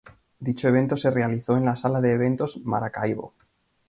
[0.39, 3.35] Dicho evento se realizó en la Sala de Eventos Maracaibo.